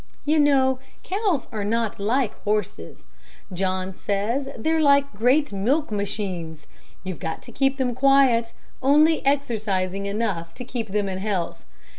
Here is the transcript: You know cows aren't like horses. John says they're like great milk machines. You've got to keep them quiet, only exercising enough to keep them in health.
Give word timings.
You 0.25 0.39
know 0.39 0.79
cows 1.03 1.47
aren't 1.51 1.99
like 1.99 2.33
horses. 2.43 3.03
John 3.53 3.93
says 3.93 4.49
they're 4.57 4.81
like 4.81 5.13
great 5.13 5.53
milk 5.53 5.91
machines. 5.91 6.65
You've 7.03 7.19
got 7.19 7.43
to 7.43 7.51
keep 7.51 7.77
them 7.77 7.93
quiet, 7.93 8.51
only 8.81 9.23
exercising 9.23 10.07
enough 10.07 10.55
to 10.55 10.65
keep 10.65 10.87
them 10.87 11.07
in 11.07 11.19
health. 11.19 11.67